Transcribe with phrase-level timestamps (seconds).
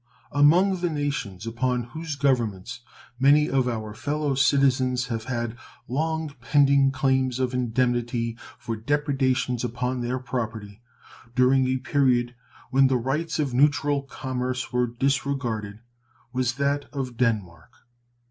[0.31, 2.79] Among the nations upon whose Governments
[3.19, 5.55] many of our fellow citizens have had
[5.87, 10.81] long pending claims of indemnity for depredations upon their property
[11.35, 12.33] during a period
[12.71, 15.81] when the rights of neutral commerce were disregarded
[16.33, 17.71] was that of Denmark.